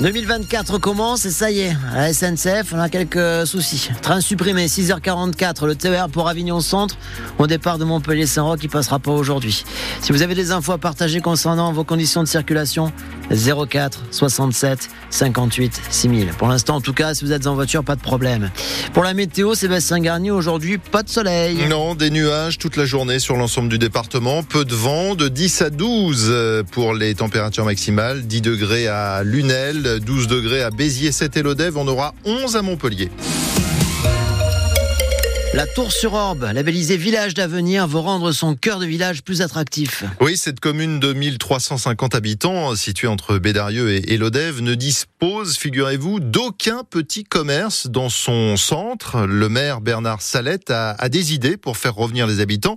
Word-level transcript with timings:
2024 0.00 0.78
commence 0.78 1.26
et 1.26 1.30
ça 1.30 1.50
y 1.50 1.60
est, 1.60 1.76
à 1.92 1.96
la 1.96 2.12
SNCF, 2.14 2.72
on 2.72 2.78
a 2.78 2.88
quelques 2.88 3.46
soucis. 3.46 3.90
Train 4.00 4.22
supprimé, 4.22 4.66
6h44, 4.66 5.66
le 5.66 5.74
TER 5.74 6.08
pour 6.08 6.26
Avignon 6.26 6.60
Centre, 6.60 6.96
au 7.38 7.46
départ 7.46 7.76
de 7.76 7.84
Montpellier-Saint-Roch, 7.84 8.58
qui 8.58 8.68
passera 8.68 8.98
pas 8.98 9.10
aujourd'hui. 9.10 9.62
Si 10.00 10.12
vous 10.12 10.22
avez 10.22 10.34
des 10.34 10.52
infos 10.52 10.72
à 10.72 10.78
partager 10.78 11.20
concernant 11.20 11.70
vos 11.72 11.84
conditions 11.84 12.22
de 12.22 12.28
circulation, 12.28 12.92
04 13.30 14.04
67 14.10 14.88
58 15.10 15.82
6000. 15.90 16.28
Pour 16.38 16.48
l'instant, 16.48 16.76
en 16.76 16.80
tout 16.80 16.94
cas, 16.94 17.12
si 17.12 17.24
vous 17.24 17.32
êtes 17.32 17.46
en 17.46 17.54
voiture, 17.54 17.84
pas 17.84 17.96
de 17.96 18.00
problème. 18.00 18.50
Pour 18.94 19.04
la 19.04 19.12
météo, 19.12 19.54
Sébastien 19.54 20.00
Garnier, 20.00 20.30
aujourd'hui, 20.30 20.78
pas 20.78 21.02
de 21.02 21.10
soleil. 21.10 21.66
Non, 21.68 21.94
des 21.94 22.10
nuages 22.10 22.56
toute 22.56 22.76
la 22.76 22.86
journée 22.86 23.18
sur 23.18 23.36
l'ensemble 23.36 23.68
du 23.68 23.78
département. 23.78 24.42
Peu 24.42 24.64
de 24.64 24.74
vent, 24.74 25.14
de 25.14 25.28
10 25.28 25.62
à 25.62 25.70
12 25.70 26.64
pour 26.70 26.94
les 26.94 27.14
températures 27.14 27.66
maximales. 27.66 28.22
10 28.22 28.40
degrés 28.40 28.88
à 28.88 29.22
Lunel, 29.24 29.89
12 29.98 30.28
degrés 30.28 30.62
à 30.62 30.70
Béziers, 30.70 31.12
7 31.12 31.36
et 31.36 31.42
Lodève. 31.42 31.76
On 31.76 31.88
aura 31.88 32.14
11 32.24 32.56
à 32.56 32.62
Montpellier. 32.62 33.10
La 35.52 35.66
Tour 35.66 35.90
sur 35.90 36.14
Orbe, 36.14 36.48
labellisée 36.54 36.96
village 36.96 37.34
d'avenir, 37.34 37.88
veut 37.88 37.98
rendre 37.98 38.30
son 38.30 38.54
cœur 38.54 38.78
de 38.78 38.86
village 38.86 39.24
plus 39.24 39.42
attractif. 39.42 40.04
Oui, 40.20 40.36
cette 40.36 40.60
commune 40.60 41.00
de 41.00 41.12
1350 41.12 42.14
habitants, 42.14 42.76
située 42.76 43.08
entre 43.08 43.36
Bédarieux 43.36 43.90
et 43.90 44.16
Lodève, 44.16 44.60
ne 44.60 44.76
dispose, 44.76 45.56
figurez-vous, 45.56 46.20
d'aucun 46.20 46.84
petit 46.88 47.24
commerce 47.24 47.88
dans 47.88 48.08
son 48.08 48.56
centre. 48.56 49.26
Le 49.26 49.48
maire 49.48 49.80
Bernard 49.80 50.22
Salette 50.22 50.70
a, 50.70 50.92
a 50.92 51.08
des 51.08 51.34
idées 51.34 51.56
pour 51.56 51.76
faire 51.76 51.96
revenir 51.96 52.28
les 52.28 52.38
habitants. 52.38 52.76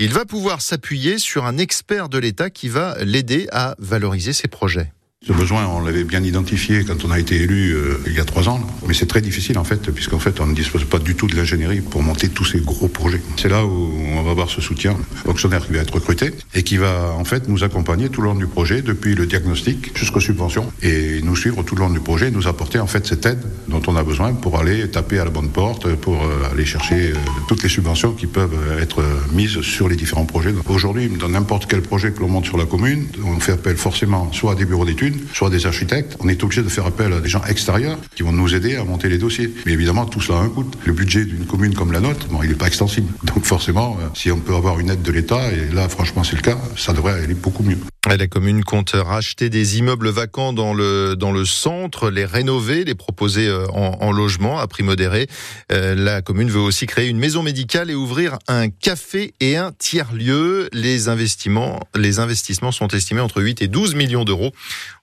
Il 0.00 0.12
va 0.12 0.24
pouvoir 0.24 0.60
s'appuyer 0.60 1.18
sur 1.18 1.46
un 1.46 1.56
expert 1.56 2.08
de 2.08 2.18
l'État 2.18 2.50
qui 2.50 2.68
va 2.68 2.96
l'aider 3.04 3.46
à 3.52 3.76
valoriser 3.78 4.32
ses 4.32 4.48
projets. 4.48 4.92
Ce 5.26 5.32
besoin, 5.32 5.66
on 5.66 5.80
l'avait 5.80 6.04
bien 6.04 6.22
identifié 6.22 6.84
quand 6.84 7.04
on 7.04 7.10
a 7.10 7.18
été 7.18 7.42
élu 7.42 7.72
euh, 7.72 8.00
il 8.06 8.12
y 8.12 8.20
a 8.20 8.24
trois 8.24 8.48
ans, 8.48 8.60
mais 8.86 8.94
c'est 8.94 9.06
très 9.06 9.20
difficile 9.20 9.58
en 9.58 9.64
fait, 9.64 9.90
puisqu'en 9.90 10.20
fait 10.20 10.38
on 10.38 10.46
ne 10.46 10.54
dispose 10.54 10.84
pas 10.84 11.00
du 11.00 11.16
tout 11.16 11.26
de 11.26 11.34
l'ingénierie 11.34 11.80
pour 11.80 12.04
monter 12.04 12.28
tous 12.28 12.44
ces 12.44 12.60
gros 12.60 12.86
projets. 12.86 13.20
C'est 13.36 13.48
là 13.48 13.66
où 13.66 13.90
on 14.14 14.22
va 14.22 14.30
avoir 14.30 14.48
ce 14.48 14.60
soutien 14.60 14.96
fonctionnaire 15.26 15.66
qui 15.66 15.72
va 15.72 15.80
être 15.80 15.92
recruté 15.92 16.30
et 16.54 16.62
qui 16.62 16.76
va 16.76 17.12
en 17.18 17.24
fait 17.24 17.48
nous 17.48 17.64
accompagner 17.64 18.10
tout 18.10 18.22
le 18.22 18.28
long 18.28 18.36
du 18.36 18.46
projet, 18.46 18.80
depuis 18.80 19.16
le 19.16 19.26
diagnostic 19.26 19.90
jusqu'aux 19.98 20.20
subventions, 20.20 20.72
et 20.82 21.20
nous 21.22 21.34
suivre 21.34 21.64
tout 21.64 21.74
le 21.74 21.80
long 21.80 21.90
du 21.90 22.00
projet, 22.00 22.28
et 22.28 22.30
nous 22.30 22.46
apporter 22.46 22.78
en 22.78 22.86
fait 22.86 23.04
cette 23.04 23.26
aide 23.26 23.42
dont 23.66 23.82
on 23.88 23.96
a 23.96 24.04
besoin 24.04 24.34
pour 24.34 24.56
aller 24.56 24.88
taper 24.88 25.18
à 25.18 25.24
la 25.24 25.30
bonne 25.30 25.50
porte, 25.50 25.92
pour 25.96 26.22
euh, 26.22 26.48
aller 26.52 26.64
chercher 26.64 27.10
euh, 27.10 27.14
toutes 27.48 27.64
les 27.64 27.68
subventions 27.68 28.12
qui 28.12 28.28
peuvent 28.28 28.56
être 28.80 29.02
mises 29.32 29.62
sur 29.62 29.88
les 29.88 29.96
différents 29.96 30.26
projets. 30.26 30.54
Aujourd'hui, 30.68 31.08
dans 31.08 31.28
n'importe 31.28 31.66
quel 31.66 31.82
projet 31.82 32.12
que 32.12 32.20
l'on 32.20 32.28
monte 32.28 32.46
sur 32.46 32.56
la 32.56 32.66
commune, 32.66 33.08
on 33.24 33.40
fait 33.40 33.52
appel 33.52 33.76
forcément 33.76 34.32
soit 34.32 34.52
à 34.52 34.54
des 34.54 34.64
bureaux 34.64 34.84
d'études, 34.84 35.07
soit 35.32 35.50
des 35.50 35.66
architectes. 35.66 36.16
On 36.20 36.28
est 36.28 36.42
obligé 36.42 36.62
de 36.62 36.68
faire 36.68 36.86
appel 36.86 37.12
à 37.12 37.20
des 37.20 37.28
gens 37.28 37.42
extérieurs 37.44 37.98
qui 38.14 38.22
vont 38.22 38.32
nous 38.32 38.54
aider 38.54 38.76
à 38.76 38.84
monter 38.84 39.08
les 39.08 39.18
dossiers. 39.18 39.52
Mais 39.66 39.72
évidemment, 39.72 40.06
tout 40.06 40.20
cela 40.20 40.38
a 40.38 40.42
un 40.42 40.48
coût. 40.48 40.64
Le 40.84 40.92
budget 40.92 41.24
d'une 41.24 41.46
commune 41.46 41.74
comme 41.74 41.92
la 41.92 42.00
nôtre, 42.00 42.26
il 42.42 42.48
n'est 42.48 42.54
pas 42.54 42.66
extensible. 42.66 43.12
Donc 43.24 43.44
forcément, 43.44 43.96
euh, 44.00 44.08
si 44.14 44.30
on 44.30 44.38
peut 44.38 44.54
avoir 44.54 44.80
une 44.80 44.90
aide 44.90 45.02
de 45.02 45.12
l'État, 45.12 45.52
et 45.52 45.72
là 45.74 45.88
franchement 45.88 46.24
c'est 46.24 46.36
le 46.36 46.42
cas, 46.42 46.58
ça 46.76 46.92
devrait 46.92 47.22
aller 47.22 47.34
beaucoup 47.34 47.62
mieux. 47.62 47.78
La 48.16 48.26
commune 48.26 48.64
compte 48.64 48.92
racheter 48.94 49.50
des 49.50 49.78
immeubles 49.78 50.08
vacants 50.08 50.52
dans 50.54 50.72
le 50.72 51.44
centre, 51.44 52.10
les 52.10 52.24
rénover, 52.24 52.84
les 52.84 52.94
proposer 52.94 53.46
euh, 53.46 53.66
en, 53.68 53.98
en 54.00 54.12
logement 54.12 54.58
à 54.58 54.66
prix 54.66 54.82
modéré. 54.82 55.28
Euh, 55.72 55.94
la 55.94 56.22
commune 56.22 56.50
veut 56.50 56.60
aussi 56.60 56.86
créer 56.86 57.08
une 57.08 57.18
maison 57.18 57.42
médicale 57.42 57.90
et 57.90 57.94
ouvrir 57.94 58.38
un 58.48 58.70
café 58.70 59.34
et 59.40 59.56
un 59.56 59.72
tiers 59.72 60.12
lieu. 60.12 60.68
Les 60.72 61.08
investissements 61.08 61.80
les 61.94 62.18
investissements 62.18 62.72
sont 62.72 62.88
estimés 62.88 63.20
entre 63.20 63.42
8 63.42 63.62
et 63.62 63.68
12 63.68 63.94
millions 63.94 64.24
d'euros. 64.24 64.52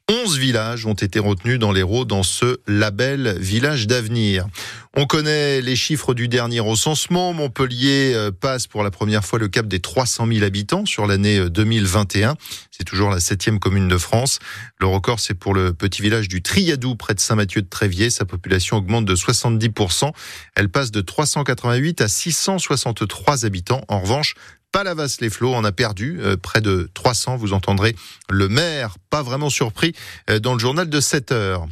11 0.09 0.37
villages 0.37 0.85
ont 0.85 0.93
été 0.93 1.17
retenus 1.17 1.57
dans 1.57 1.71
l'Hérault 1.71 2.05
dans 2.05 2.21
ce 2.21 2.59
label 2.67 3.37
Village 3.39 3.87
d'avenir. 3.87 4.45
On 4.97 5.07
connaît 5.07 5.59
les 5.59 5.75
chiffres 5.75 6.13
du 6.13 6.29
dernier 6.29 6.61
recensement. 6.61 7.33
Montpellier 7.33 8.13
euh, 8.15 8.31
passe 8.31 8.65
pour 8.65 8.81
la 8.81 8.91
première 8.91 9.25
fois 9.25 9.39
le 9.39 9.49
cap 9.49 9.67
des 9.67 9.81
300 9.81 10.25
000 10.25 10.45
habitants 10.45 10.85
sur 10.85 11.05
l'année 11.05 11.49
2021. 11.49 12.37
C'est 12.71 12.85
toujours 12.85 13.09
la 13.09 13.19
septième 13.19 13.59
commune 13.59 13.89
de 13.89 13.97
France. 13.97 14.39
Le 14.79 14.87
record, 14.87 15.19
c'est 15.19 15.33
pour 15.33 15.53
le 15.53 15.73
petit 15.73 16.01
village 16.01 16.29
du 16.29 16.41
Triadou, 16.41 16.95
près 16.95 17.13
de 17.13 17.19
Saint-Mathieu 17.19 17.61
de 17.61 17.67
Tréviers. 17.67 18.09
Sa 18.09 18.23
population 18.23 18.77
augmente 18.77 19.03
de 19.03 19.15
70%. 19.15 20.13
Elle 20.55 20.69
passe 20.69 20.91
de 20.91 21.01
388 21.01 21.99
à 21.99 22.07
663 22.07 23.45
habitants. 23.45 23.81
En 23.89 23.99
revanche, 23.99 24.35
Palavas-les-Flots 24.71 25.55
en 25.55 25.65
a 25.65 25.73
perdu 25.73 26.19
euh, 26.21 26.37
près 26.37 26.61
de 26.61 26.89
300. 26.93 27.35
Vous 27.35 27.51
entendrez 27.51 27.97
le 28.29 28.47
maire, 28.47 28.95
pas 29.09 29.23
vraiment 29.23 29.49
surpris, 29.49 29.93
euh, 30.29 30.39
dans 30.39 30.53
le 30.53 30.59
journal 30.59 30.89
de 30.89 30.99
7 31.01 31.33
heures. 31.33 31.67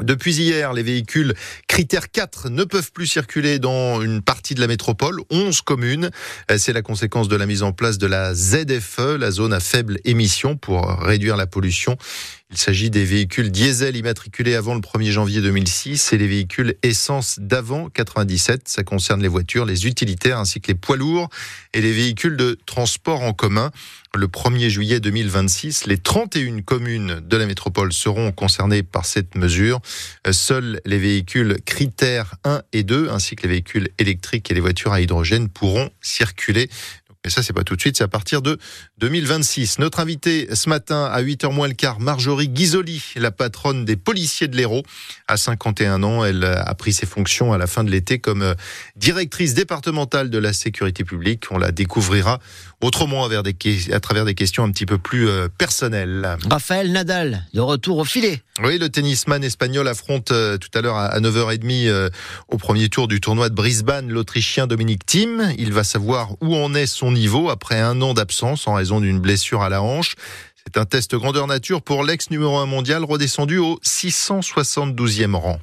Depuis 0.00 0.34
hier, 0.36 0.72
les 0.72 0.82
véhicules 0.82 1.34
critères 1.68 2.10
4 2.10 2.48
ne 2.48 2.64
peuvent 2.64 2.92
plus 2.92 3.06
circuler 3.06 3.58
dans 3.58 4.00
une 4.00 4.22
partie 4.22 4.54
de 4.54 4.60
la 4.60 4.66
métropole, 4.66 5.20
11 5.28 5.60
communes. 5.60 6.10
Euh, 6.50 6.56
c'est 6.56 6.72
la 6.72 6.80
conséquence 6.80 7.28
de 7.28 7.36
la 7.36 7.44
mise 7.44 7.62
en 7.62 7.72
place 7.72 7.98
de 7.98 8.06
la 8.06 8.32
ZFE, 8.32 9.18
la 9.18 9.30
zone 9.30 9.52
à 9.52 9.60
faible 9.60 9.98
émission, 10.06 10.56
pour 10.56 10.88
réduire 10.98 11.36
la 11.36 11.46
pollution. 11.46 11.98
Il 12.52 12.58
s'agit 12.58 12.90
des 12.90 13.06
véhicules 13.06 13.50
diesel 13.50 13.96
immatriculés 13.96 14.56
avant 14.56 14.74
le 14.74 14.82
1er 14.82 15.10
janvier 15.10 15.40
2006 15.40 16.12
et 16.12 16.18
les 16.18 16.26
véhicules 16.26 16.74
essence 16.82 17.38
d'avant 17.40 17.88
97. 17.88 18.68
Ça 18.68 18.82
concerne 18.82 19.22
les 19.22 19.28
voitures, 19.28 19.64
les 19.64 19.86
utilitaires 19.86 20.38
ainsi 20.38 20.60
que 20.60 20.68
les 20.68 20.74
poids 20.74 20.98
lourds 20.98 21.30
et 21.72 21.80
les 21.80 21.92
véhicules 21.92 22.36
de 22.36 22.58
transport 22.66 23.22
en 23.22 23.32
commun. 23.32 23.70
Le 24.14 24.26
1er 24.26 24.68
juillet 24.68 25.00
2026, 25.00 25.86
les 25.86 25.96
31 25.96 26.60
communes 26.60 27.20
de 27.26 27.36
la 27.38 27.46
métropole 27.46 27.94
seront 27.94 28.30
concernées 28.30 28.82
par 28.82 29.06
cette 29.06 29.34
mesure. 29.34 29.80
Seuls 30.30 30.82
les 30.84 30.98
véhicules 30.98 31.56
critères 31.64 32.34
1 32.44 32.60
et 32.74 32.82
2 32.82 33.08
ainsi 33.08 33.34
que 33.34 33.44
les 33.44 33.48
véhicules 33.48 33.88
électriques 33.98 34.50
et 34.50 34.54
les 34.54 34.60
voitures 34.60 34.92
à 34.92 35.00
hydrogène 35.00 35.48
pourront 35.48 35.88
circuler. 36.02 36.68
Mais 37.24 37.30
ça, 37.30 37.40
c'est 37.42 37.52
pas 37.52 37.62
tout 37.62 37.76
de 37.76 37.80
suite, 37.80 37.96
c'est 37.96 38.02
à 38.02 38.08
partir 38.08 38.42
de 38.42 38.58
2026. 38.98 39.78
Notre 39.78 40.00
invité 40.00 40.48
ce 40.56 40.68
matin, 40.68 41.04
à 41.04 41.22
8h 41.22 41.52
moins 41.52 41.68
le 41.68 41.74
quart, 41.74 42.00
Marjorie 42.00 42.48
Ghisoli, 42.48 43.00
la 43.14 43.30
patronne 43.30 43.84
des 43.84 43.94
policiers 43.94 44.48
de 44.48 44.56
l'Hérault. 44.56 44.82
À 45.28 45.36
51 45.36 46.02
ans, 46.02 46.24
elle 46.24 46.42
a 46.44 46.74
pris 46.74 46.92
ses 46.92 47.06
fonctions 47.06 47.52
à 47.52 47.58
la 47.58 47.68
fin 47.68 47.84
de 47.84 47.90
l'été 47.90 48.18
comme 48.18 48.42
euh, 48.42 48.54
directrice 48.96 49.54
départementale 49.54 50.30
de 50.30 50.38
la 50.38 50.52
sécurité 50.52 51.04
publique. 51.04 51.44
On 51.52 51.58
la 51.58 51.70
découvrira 51.70 52.40
autrement 52.80 53.24
à 53.24 54.00
travers 54.00 54.24
des 54.24 54.34
questions 54.34 54.64
un 54.64 54.72
petit 54.72 54.86
peu 54.86 54.98
plus 54.98 55.28
euh, 55.28 55.46
personnelles. 55.46 56.36
Raphaël 56.50 56.90
Nadal, 56.90 57.46
de 57.54 57.60
retour 57.60 57.98
au 57.98 58.04
filet. 58.04 58.42
Oui, 58.64 58.78
le 58.78 58.88
tennisman 58.88 59.44
espagnol 59.44 59.86
affronte 59.86 60.32
euh, 60.32 60.58
tout 60.58 60.76
à 60.76 60.80
l'heure 60.80 60.96
à 60.96 61.20
9h30 61.20 62.10
au 62.48 62.58
premier 62.58 62.88
tour 62.88 63.06
du 63.06 63.20
tournoi 63.20 63.48
de 63.48 63.54
Brisbane 63.54 64.08
l'Autrichien 64.08 64.66
Dominique 64.66 65.06
Thiem. 65.06 65.52
Il 65.56 65.72
va 65.72 65.84
savoir 65.84 66.32
où 66.40 66.56
en 66.56 66.74
est 66.74 66.86
son 66.86 67.11
niveau 67.12 67.50
après 67.50 67.80
un 67.80 68.00
an 68.02 68.14
d'absence 68.14 68.66
en 68.66 68.74
raison 68.74 69.00
d'une 69.00 69.20
blessure 69.20 69.62
à 69.62 69.68
la 69.68 69.82
hanche. 69.82 70.14
C'est 70.64 70.76
un 70.76 70.84
test 70.84 71.14
grandeur 71.14 71.46
nature 71.46 71.82
pour 71.82 72.04
l'ex 72.04 72.30
numéro 72.30 72.58
1 72.58 72.66
mondial 72.66 73.04
redescendu 73.04 73.58
au 73.58 73.78
672e 73.84 75.34
rang. 75.34 75.60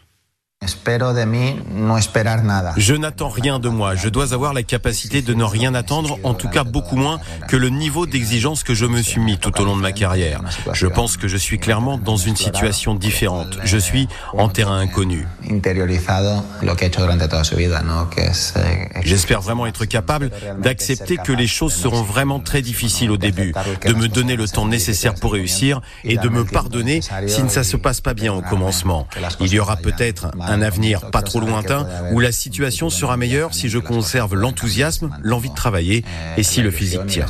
Je 2.77 2.93
n'attends 2.93 3.29
rien 3.29 3.59
de 3.59 3.69
moi. 3.69 3.95
Je 3.95 4.09
dois 4.09 4.33
avoir 4.33 4.53
la 4.53 4.63
capacité 4.63 5.21
de 5.21 5.33
ne 5.33 5.43
rien 5.43 5.73
attendre, 5.75 6.19
en 6.23 6.33
tout 6.33 6.49
cas 6.49 6.63
beaucoup 6.63 6.95
moins 6.95 7.19
que 7.47 7.55
le 7.55 7.69
niveau 7.69 8.05
d'exigence 8.05 8.63
que 8.63 8.73
je 8.73 8.85
me 8.85 9.01
suis 9.01 9.19
mis 9.19 9.37
tout 9.37 9.59
au 9.61 9.65
long 9.65 9.75
de 9.75 9.81
ma 9.81 9.91
carrière. 9.91 10.41
Je 10.73 10.87
pense 10.87 11.17
que 11.17 11.27
je 11.27 11.37
suis 11.37 11.59
clairement 11.59 11.97
dans 11.97 12.17
une 12.17 12.35
situation 12.35 12.95
différente. 12.95 13.57
Je 13.63 13.77
suis 13.77 14.07
en 14.33 14.49
terrain 14.49 14.79
inconnu. 14.79 15.27
J'espère 19.03 19.41
vraiment 19.41 19.65
être 19.65 19.85
capable 19.85 20.31
d'accepter 20.61 21.17
que 21.17 21.31
les 21.31 21.47
choses 21.47 21.73
seront 21.73 22.03
vraiment 22.03 22.39
très 22.39 22.61
difficiles 22.61 23.11
au 23.11 23.17
début, 23.17 23.53
de 23.85 23.93
me 23.93 24.07
donner 24.07 24.35
le 24.35 24.47
temps 24.47 24.67
nécessaire 24.67 25.15
pour 25.15 25.33
réussir 25.33 25.81
et 26.03 26.17
de 26.17 26.29
me 26.29 26.43
pardonner 26.43 27.01
si 27.27 27.41
ça 27.49 27.59
ne 27.59 27.65
se 27.65 27.77
passe 27.77 28.01
pas 28.01 28.13
bien 28.13 28.33
au 28.33 28.41
commencement. 28.41 29.07
Il 29.39 29.53
y 29.53 29.59
aura 29.59 29.77
peut-être 29.77 30.31
un 30.41 30.58
avenir 30.61 31.11
pas 31.11 31.21
trop 31.21 31.39
lointain 31.39 31.87
où 32.11 32.19
la 32.19 32.31
situation 32.31 32.89
sera 32.89 33.17
meilleure 33.17 33.53
si 33.53 33.69
je 33.69 33.79
conserve 33.79 34.35
l'enthousiasme, 34.35 35.15
l'envie 35.21 35.49
de 35.49 35.55
travailler 35.55 36.03
et 36.37 36.43
si 36.43 36.61
le 36.61 36.71
physique 36.71 37.05
tient? 37.07 37.25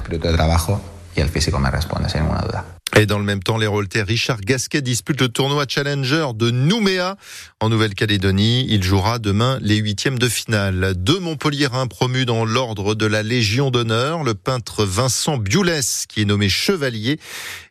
Et 2.97 3.05
dans 3.05 3.19
le 3.19 3.23
même 3.23 3.41
temps, 3.41 3.57
les 3.57 3.67
Richard 3.67 4.41
Gasquet 4.41 4.81
dispute 4.81 5.21
le 5.21 5.29
tournoi 5.29 5.65
Challenger 5.67 6.27
de 6.35 6.49
Nouméa 6.49 7.17
en 7.59 7.69
Nouvelle-Calédonie. 7.69 8.65
Il 8.69 8.83
jouera 8.83 9.19
demain 9.19 9.59
les 9.61 9.77
huitièmes 9.77 10.17
de 10.17 10.27
finale. 10.27 10.93
Deux 10.97 11.19
Montpelliérains 11.19 11.87
promus 11.87 12.25
dans 12.25 12.45
l'ordre 12.45 12.95
de 12.95 13.05
la 13.05 13.21
Légion 13.21 13.69
d'honneur, 13.69 14.23
le 14.23 14.33
peintre 14.33 14.85
Vincent 14.85 15.37
Biulès 15.37 16.05
qui 16.07 16.21
est 16.21 16.25
nommé 16.25 16.49
chevalier 16.49 17.19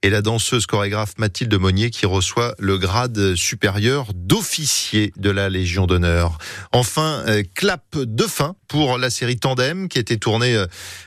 et 0.02 0.10
la 0.10 0.22
danseuse 0.22 0.66
chorégraphe 0.66 1.14
Mathilde 1.18 1.54
Monnier 1.54 1.90
qui 1.90 2.06
reçoit 2.06 2.54
le 2.58 2.78
grade 2.78 3.34
supérieur 3.34 4.12
d'officier 4.14 5.12
de 5.16 5.30
la 5.30 5.48
Légion 5.48 5.86
d'honneur. 5.86 6.38
Enfin, 6.72 7.24
euh, 7.26 7.42
clap 7.54 7.96
de 7.96 8.24
fin 8.24 8.54
pour 8.68 8.98
la 8.98 9.10
série 9.10 9.36
Tandem 9.38 9.88
qui 9.88 9.98
été 9.98 10.18
tournée 10.18 10.64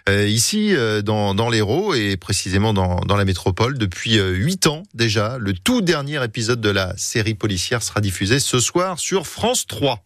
euh, 0.10 0.28
ici 0.28 0.75
euh, 0.75 1.02
dans, 1.02 1.34
dans 1.34 1.50
l'Hérault 1.50 1.94
et 1.94 2.18
précisément 2.18 2.74
dans, 2.74 3.00
dans 3.02 3.16
la 3.16 3.25
métropole 3.25 3.78
depuis 3.78 4.00
depuis 4.01 4.18
8 4.18 4.65
ans 4.65 4.83
déjà. 4.95 5.38
Le 5.38 5.53
tout 5.53 5.81
dernier 5.81 6.24
épisode 6.24 6.59
de 6.59 6.71
la 6.71 6.98
série 6.98 7.36
policière 7.36 7.83
sera 7.83 8.01
diffusé 8.01 8.39
ce 8.39 8.59
soir 8.59 8.98
sur 8.98 9.27
France 9.27 9.68
3. 9.68 10.03